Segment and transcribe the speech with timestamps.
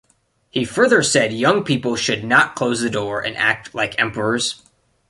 [0.49, 4.63] He further said young people should not close the door and act like emperors.